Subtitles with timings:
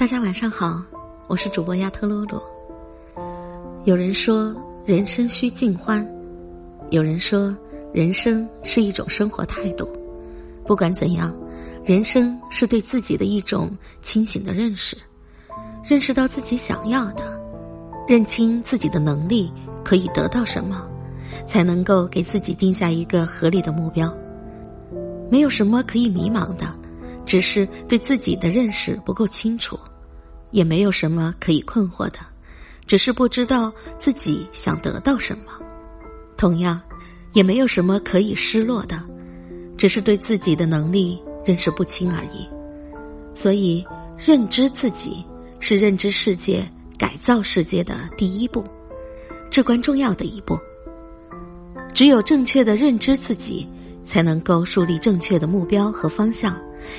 [0.00, 0.82] 大家晚上好，
[1.28, 2.42] 我是主播亚特洛洛。
[3.84, 6.02] 有人说人生需尽欢，
[6.88, 7.54] 有人说
[7.92, 9.86] 人生是一种生活态度。
[10.64, 11.36] 不管怎样，
[11.84, 14.96] 人生是对自己的一种清醒的认识，
[15.84, 17.38] 认识到自己想要的，
[18.08, 19.52] 认清自己的能力
[19.84, 20.82] 可以得到什么，
[21.46, 24.10] 才能够给自己定下一个合理的目标。
[25.30, 26.74] 没有什么可以迷茫的。
[27.26, 29.78] 只是对自己的认识不够清楚，
[30.50, 32.18] 也没有什么可以困惑的，
[32.86, 35.52] 只是不知道自己想得到什么。
[36.36, 36.80] 同样，
[37.32, 39.02] 也没有什么可以失落的，
[39.76, 42.48] 只是对自己的能力认识不清而已。
[43.34, 43.86] 所以，
[44.18, 45.24] 认知自己
[45.60, 48.64] 是认知世界、改造世界的第一步，
[49.50, 50.58] 至关重要的一步。
[51.94, 53.68] 只有正确的认知自己，
[54.02, 56.56] 才能够树立正确的目标和方向。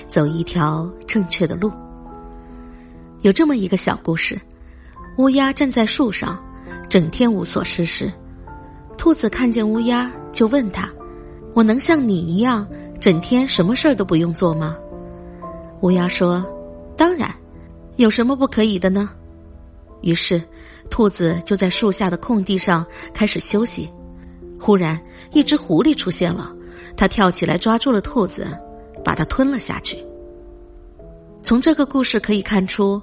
[0.07, 1.71] 走一条正确的路。
[3.21, 4.39] 有这么一个小故事：
[5.17, 6.41] 乌鸦站在树上，
[6.89, 8.11] 整天无所事事。
[8.97, 10.89] 兔子看见乌鸦，就问他
[11.53, 12.67] ：“我能像你一样，
[12.99, 14.77] 整天什么事儿都不用做吗？”
[15.81, 16.45] 乌鸦说
[16.97, 17.33] ：“当然，
[17.97, 19.09] 有什么不可以的呢？”
[20.01, 20.41] 于是，
[20.89, 23.89] 兔子就在树下的空地上开始休息。
[24.59, 24.99] 忽然，
[25.31, 26.51] 一只狐狸出现了，
[26.97, 28.47] 它跳起来抓住了兔子。
[29.03, 29.97] 把它吞了下去。
[31.41, 33.01] 从这个故事可以看出，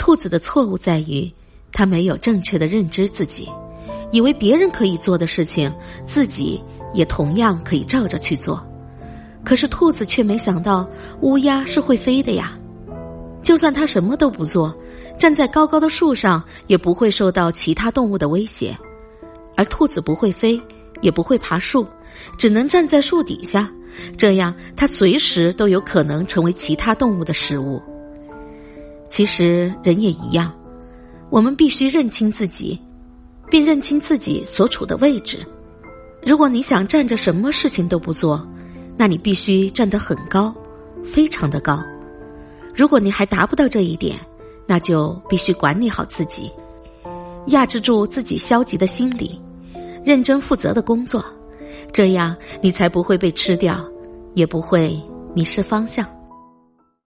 [0.00, 1.30] 兔子的错误在于，
[1.70, 3.46] 他没有正确的认知自己，
[4.10, 5.70] 以为别人可以做的事情，
[6.06, 6.58] 自己
[6.94, 8.66] 也同样可以照着去做。
[9.44, 10.88] 可是兔子却没想到，
[11.20, 12.58] 乌鸦是会飞的呀，
[13.42, 14.74] 就算它什么都不做，
[15.18, 18.74] 站在高高的树上，也不会受到其他动物的威胁。
[19.54, 20.58] 而兔子不会飞，
[21.02, 21.86] 也不会爬树，
[22.38, 23.70] 只能站在树底下。
[24.16, 27.82] 这样，它随时都有可能成为其他动物的食物。
[29.10, 30.54] 其实，人也一样，
[31.28, 32.80] 我们必须认清自己，
[33.50, 35.44] 并认清自己所处的位置。
[36.24, 38.46] 如果你想站着什么事情都不做，
[38.96, 40.54] 那你必须站得很高，
[41.02, 41.82] 非常的高。
[42.72, 44.16] 如果你还达不到这一点，
[44.64, 46.48] 那就必须管理好自己，
[47.46, 49.40] 压制住自己消极的心理，
[50.04, 51.24] 认真负责的工作。
[51.92, 53.84] 这样，你才不会被吃掉，
[54.34, 54.96] 也不会
[55.34, 56.06] 迷失方向。